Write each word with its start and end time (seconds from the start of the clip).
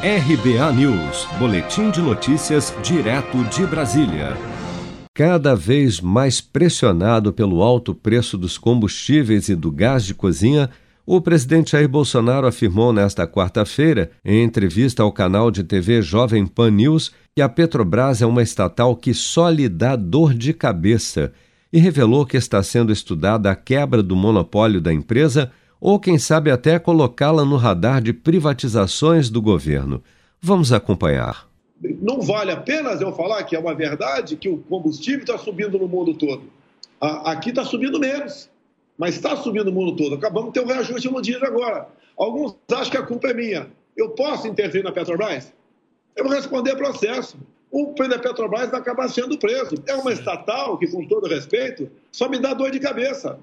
RBA 0.00 0.72
News, 0.74 1.26
Boletim 1.40 1.90
de 1.90 2.00
Notícias, 2.00 2.72
direto 2.84 3.42
de 3.46 3.66
Brasília. 3.66 4.36
Cada 5.12 5.56
vez 5.56 6.00
mais 6.00 6.40
pressionado 6.40 7.32
pelo 7.32 7.64
alto 7.64 7.92
preço 7.96 8.38
dos 8.38 8.56
combustíveis 8.56 9.48
e 9.48 9.56
do 9.56 9.72
gás 9.72 10.04
de 10.04 10.14
cozinha, 10.14 10.70
o 11.04 11.20
presidente 11.20 11.72
Jair 11.72 11.88
Bolsonaro 11.88 12.46
afirmou 12.46 12.92
nesta 12.92 13.26
quarta-feira, 13.26 14.12
em 14.24 14.44
entrevista 14.44 15.02
ao 15.02 15.10
canal 15.10 15.50
de 15.50 15.64
TV 15.64 16.00
Jovem 16.00 16.46
Pan 16.46 16.70
News, 16.70 17.10
que 17.34 17.42
a 17.42 17.48
Petrobras 17.48 18.22
é 18.22 18.26
uma 18.26 18.40
estatal 18.40 18.94
que 18.94 19.12
só 19.12 19.50
lhe 19.50 19.68
dá 19.68 19.96
dor 19.96 20.32
de 20.32 20.52
cabeça 20.52 21.32
e 21.72 21.80
revelou 21.80 22.24
que 22.24 22.36
está 22.36 22.62
sendo 22.62 22.92
estudada 22.92 23.50
a 23.50 23.56
quebra 23.56 24.00
do 24.00 24.14
monopólio 24.14 24.80
da 24.80 24.94
empresa 24.94 25.50
ou, 25.80 25.98
quem 25.98 26.18
sabe, 26.18 26.50
até 26.50 26.78
colocá-la 26.78 27.44
no 27.44 27.56
radar 27.56 28.00
de 28.00 28.12
privatizações 28.12 29.30
do 29.30 29.40
governo. 29.40 30.02
Vamos 30.40 30.72
acompanhar. 30.72 31.48
Não 32.00 32.20
vale 32.20 32.50
apenas 32.50 33.00
eu 33.00 33.12
falar 33.12 33.44
que 33.44 33.54
é 33.54 33.58
uma 33.58 33.74
verdade 33.74 34.36
que 34.36 34.48
o 34.48 34.58
combustível 34.58 35.20
está 35.20 35.38
subindo 35.38 35.78
no 35.78 35.86
mundo 35.86 36.14
todo. 36.14 36.42
Aqui 37.00 37.50
está 37.50 37.64
subindo 37.64 38.00
menos, 38.00 38.50
mas 38.98 39.14
está 39.14 39.36
subindo 39.36 39.66
no 39.66 39.72
mundo 39.72 39.94
todo. 39.96 40.16
Acabamos 40.16 40.52
de 40.52 40.54
ter 40.54 40.66
um 40.66 40.68
reajuste 40.68 41.08
no 41.08 41.22
dia 41.22 41.38
agora. 41.42 41.88
Alguns 42.16 42.56
acham 42.72 42.90
que 42.90 42.96
a 42.96 43.02
culpa 43.02 43.28
é 43.28 43.34
minha. 43.34 43.68
Eu 43.96 44.10
posso 44.10 44.48
intervir 44.48 44.82
na 44.82 44.90
Petrobras? 44.90 45.52
Eu 46.16 46.24
vou 46.24 46.32
responder 46.32 46.74
processo. 46.74 47.36
O 47.70 47.92
preço 47.92 48.10
da 48.10 48.18
Petrobras 48.18 48.70
vai 48.70 48.80
acabar 48.80 49.08
sendo 49.08 49.38
preso. 49.38 49.76
É 49.86 49.94
uma 49.94 50.12
estatal 50.12 50.76
que, 50.78 50.88
com 50.88 51.06
todo 51.06 51.28
respeito, 51.28 51.88
só 52.10 52.28
me 52.28 52.40
dá 52.40 52.54
dor 52.54 52.72
de 52.72 52.80
cabeça. 52.80 53.38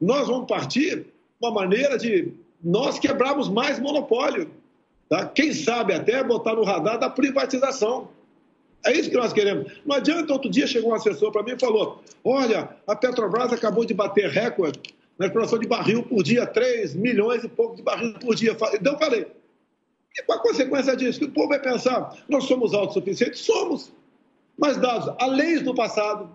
Nós 0.00 0.26
vamos 0.26 0.48
partir 0.48 1.06
uma 1.40 1.50
maneira 1.50 1.98
de 1.98 2.32
nós 2.62 2.98
quebrarmos 2.98 3.48
mais 3.48 3.78
monopólio. 3.78 4.50
Tá? 5.08 5.26
Quem 5.26 5.52
sabe 5.52 5.92
até 5.94 6.22
botar 6.22 6.54
no 6.54 6.64
radar 6.64 6.98
da 6.98 7.08
privatização. 7.08 8.08
É 8.84 8.92
isso 8.92 9.10
que 9.10 9.16
nós 9.16 9.32
queremos. 9.32 9.72
Não 9.84 9.96
adianta, 9.96 10.32
outro 10.32 10.50
dia 10.50 10.66
chegou 10.66 10.90
um 10.90 10.94
assessor 10.94 11.32
para 11.32 11.42
mim 11.42 11.52
e 11.52 11.58
falou: 11.58 12.02
olha, 12.24 12.70
a 12.86 12.94
Petrobras 12.94 13.52
acabou 13.52 13.84
de 13.84 13.94
bater 13.94 14.28
recorde 14.30 14.80
na 15.18 15.26
exploração 15.26 15.58
de 15.58 15.66
barril 15.66 16.02
por 16.02 16.22
dia, 16.22 16.46
3 16.46 16.94
milhões 16.94 17.42
e 17.42 17.48
pouco 17.48 17.76
de 17.76 17.82
barril 17.82 18.14
por 18.14 18.34
dia. 18.34 18.56
Então 18.74 18.92
eu 18.92 18.98
falei, 18.98 19.26
e 20.18 20.22
qual 20.22 20.38
a 20.38 20.42
consequência 20.42 20.96
disso? 20.96 21.18
Que 21.18 21.24
o 21.26 21.30
povo 21.30 21.48
vai 21.48 21.60
pensar, 21.60 22.16
nós 22.28 22.44
somos 22.44 22.74
autossuficientes? 22.74 23.40
Somos. 23.40 23.92
Mas 24.58 24.76
dados 24.76 25.14
a 25.18 25.26
leis 25.26 25.62
do 25.62 25.74
passado, 25.74 26.30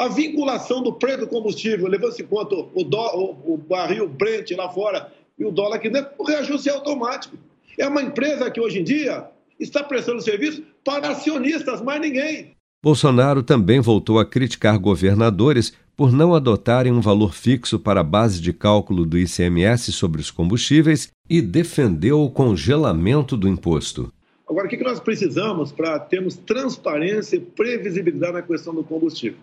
a 0.00 0.08
vinculação 0.08 0.82
do 0.82 0.94
preço 0.94 1.20
do 1.20 1.26
combustível, 1.26 1.86
levando-se 1.86 2.22
em 2.22 2.26
conta 2.26 2.54
o, 2.56 2.82
dó, 2.82 3.12
o, 3.14 3.54
o, 3.54 3.56
barril 3.58 4.08
Brent 4.08 4.50
lá 4.52 4.66
fora 4.70 5.12
e 5.38 5.44
o 5.44 5.50
dólar 5.50 5.76
aqui 5.76 5.90
dentro, 5.90 6.10
o 6.16 6.24
reajuste 6.24 6.70
é 6.70 6.72
automático. 6.72 7.36
É 7.78 7.86
uma 7.86 8.02
empresa 8.02 8.50
que 8.50 8.58
hoje 8.58 8.80
em 8.80 8.84
dia 8.84 9.26
está 9.58 9.82
prestando 9.82 10.22
serviço 10.22 10.62
para 10.82 11.10
acionistas, 11.10 11.82
mais 11.82 12.00
ninguém. 12.00 12.52
Bolsonaro 12.82 13.42
também 13.42 13.78
voltou 13.78 14.18
a 14.18 14.24
criticar 14.24 14.78
governadores 14.78 15.74
por 15.94 16.10
não 16.10 16.34
adotarem 16.34 16.90
um 16.90 17.02
valor 17.02 17.34
fixo 17.34 17.78
para 17.78 18.00
a 18.00 18.04
base 18.04 18.40
de 18.40 18.54
cálculo 18.54 19.04
do 19.04 19.18
ICMS 19.18 19.92
sobre 19.92 20.22
os 20.22 20.30
combustíveis 20.30 21.08
e 21.28 21.42
defendeu 21.42 22.22
o 22.22 22.30
congelamento 22.30 23.36
do 23.36 23.46
imposto. 23.46 24.10
Agora, 24.48 24.66
o 24.66 24.70
que 24.70 24.82
nós 24.82 24.98
precisamos 24.98 25.70
para 25.70 25.98
termos 25.98 26.36
transparência 26.36 27.36
e 27.36 27.40
previsibilidade 27.40 28.32
na 28.32 28.42
questão 28.42 28.74
do 28.74 28.82
combustível? 28.82 29.38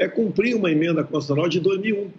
É 0.00 0.08
cumprir 0.08 0.56
uma 0.56 0.70
emenda 0.70 1.04
constitucional 1.04 1.46
de 1.46 1.60
2001, 1.60 2.10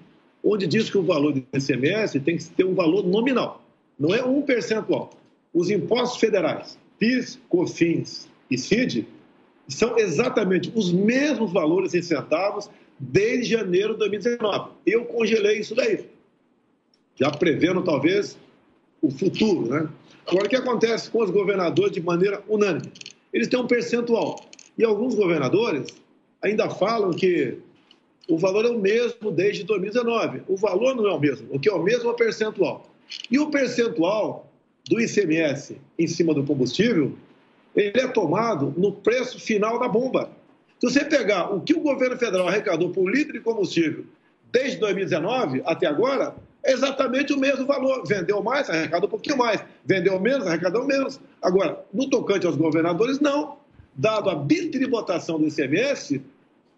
onde 0.43 0.67
diz 0.67 0.87
que 0.89 0.99
o 0.99 1.03
valor 1.03 1.33
do 1.33 1.43
ICMS 1.51 2.19
tem 2.19 2.37
que 2.37 2.43
ter 2.45 2.63
um 2.63 2.75
valor 2.75 3.03
nominal, 3.03 3.65
não 3.99 4.13
é 4.13 4.23
um 4.23 4.43
percentual. 4.43 5.09
Os 5.51 5.71
impostos 5.71 6.19
federais, 6.19 6.77
PIS, 6.99 7.39
COFINS 7.49 8.29
e 8.51 8.57
CID, 8.57 9.07
são 9.67 9.97
exatamente 9.97 10.71
os 10.75 10.93
mesmos 10.93 11.51
valores 11.51 11.95
em 11.95 12.01
centavos 12.03 12.69
desde 12.99 13.49
janeiro 13.49 13.93
de 13.93 13.99
2019. 13.99 14.71
Eu 14.85 15.05
congelei 15.05 15.59
isso 15.59 15.73
daí, 15.73 16.05
já 17.15 17.31
prevendo 17.31 17.81
talvez 17.81 18.37
o 19.01 19.09
futuro, 19.09 19.67
né? 19.67 19.89
Agora, 20.27 20.45
o 20.45 20.49
que 20.49 20.55
acontece 20.55 21.09
com 21.09 21.23
os 21.23 21.31
governadores 21.31 21.91
de 21.91 22.01
maneira 22.01 22.43
unânime? 22.47 22.91
Eles 23.33 23.47
têm 23.47 23.59
um 23.59 23.65
percentual. 23.65 24.39
E 24.77 24.83
alguns 24.83 25.15
governadores 25.15 25.87
ainda 26.41 26.69
falam 26.69 27.11
que 27.11 27.57
o 28.29 28.37
valor 28.37 28.65
é 28.65 28.69
o 28.69 28.79
mesmo 28.79 29.31
desde 29.31 29.63
2019. 29.63 30.43
O 30.47 30.55
valor 30.55 30.95
não 30.95 31.07
é 31.07 31.13
o 31.13 31.19
mesmo. 31.19 31.47
O 31.51 31.59
que 31.59 31.69
é 31.69 31.73
o 31.73 31.81
mesmo 31.81 32.09
é 32.09 32.11
o 32.13 32.15
percentual. 32.15 32.89
E 33.29 33.39
o 33.39 33.49
percentual 33.49 34.47
do 34.87 34.99
ICMS 34.99 35.77
em 35.97 36.07
cima 36.07 36.33
do 36.33 36.43
combustível, 36.43 37.13
ele 37.75 37.99
é 37.99 38.07
tomado 38.07 38.73
no 38.77 38.91
preço 38.91 39.39
final 39.39 39.79
da 39.79 39.87
bomba. 39.87 40.29
Se 40.79 40.89
você 40.89 41.05
pegar 41.05 41.53
o 41.53 41.61
que 41.61 41.73
o 41.73 41.79
governo 41.79 42.17
federal 42.17 42.47
arrecadou 42.47 42.89
por 42.89 43.09
litro 43.09 43.33
de 43.33 43.39
combustível 43.39 44.05
desde 44.51 44.77
2019 44.77 45.61
até 45.65 45.87
agora, 45.87 46.35
é 46.63 46.73
exatamente 46.73 47.33
o 47.33 47.39
mesmo 47.39 47.65
valor. 47.65 48.05
Vendeu 48.05 48.41
mais, 48.43 48.69
arrecadou 48.69 49.07
um 49.07 49.11
pouquinho 49.11 49.37
mais. 49.37 49.63
Vendeu 49.85 50.19
menos, 50.19 50.47
arrecadou 50.47 50.85
menos. 50.85 51.19
Agora, 51.41 51.83
no 51.93 52.09
tocante 52.09 52.45
aos 52.45 52.55
governadores, 52.55 53.19
não. 53.19 53.57
Dado 53.93 54.29
a 54.29 54.35
bitributação 54.35 55.39
do 55.39 55.47
ICMS, 55.47 56.21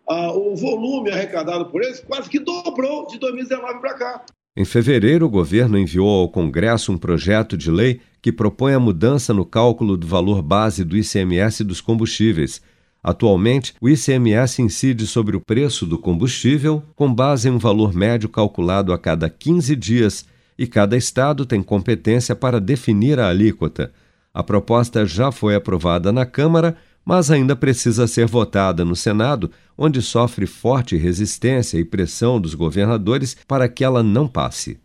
ah, 0.08 0.32
o 0.34 0.56
volume 0.56 1.12
arrecadado 1.12 1.66
por 1.68 1.82
eles 1.82 2.00
quase 2.00 2.30
que 2.30 2.40
dobrou 2.40 3.08
de 3.08 3.18
2019 3.20 3.80
para 3.80 3.94
cá. 3.94 4.26
Em 4.56 4.66
fevereiro, 4.66 5.26
o 5.26 5.30
governo 5.30 5.80
enviou 5.80 6.08
ao 6.08 6.30
Congresso 6.30 6.92
um 6.92 6.98
projeto 6.98 7.58
de 7.58 7.72
lei 7.72 8.02
que 8.22 8.32
propõe 8.32 8.74
a 8.74 8.80
mudança 8.80 9.34
no 9.34 9.46
cálculo 9.46 9.98
do 9.98 10.06
valor 10.06 10.42
base 10.44 10.84
do 10.84 10.96
ICMS 10.96 11.64
dos 11.64 11.82
combustíveis. 11.82 12.62
Atualmente, 13.04 13.74
o 13.82 13.90
ICMS 13.90 14.62
incide 14.62 15.08
sobre 15.08 15.36
o 15.36 15.42
preço 15.42 15.86
do 15.86 15.98
combustível 15.98 16.84
com 16.96 17.14
base 17.14 17.50
em 17.50 17.52
um 17.52 17.58
valor 17.58 17.94
médio 17.94 18.30
calculado 18.30 18.94
a 18.94 18.98
cada 18.98 19.30
15 19.30 19.76
dias 19.76 20.26
e 20.58 20.68
cada 20.68 20.96
estado 20.96 21.46
tem 21.46 21.64
competência 21.64 22.36
para 22.36 22.62
definir 22.62 23.20
a 23.20 23.30
alíquota. 23.30 23.92
A 24.34 24.44
proposta 24.44 25.06
já 25.06 25.32
foi 25.32 25.56
aprovada 25.56 26.12
na 26.12 26.26
Câmara 26.26 26.78
mas 27.06 27.30
ainda 27.32 27.56
precisa 27.56 28.08
ser 28.08 28.26
votada 28.26 28.86
no 28.86 28.96
Senado, 28.96 29.52
onde 29.78 30.02
sofre 30.02 30.46
forte 30.46 30.96
resistência 30.96 31.78
e 31.78 31.86
pressão 31.86 32.40
dos 32.40 32.54
governadores 32.54 33.36
para 33.48 33.68
que 33.68 33.84
ela 33.84 34.02
não 34.04 34.28
passe. 34.28 34.80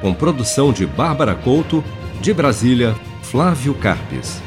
Com 0.00 0.12
produção 0.12 0.72
de 0.72 0.86
Bárbara 0.86 1.34
Couto, 1.34 1.82
de 2.20 2.32
Brasília, 2.32 2.94
Flávio 3.22 3.74
Carpes. 3.74 4.40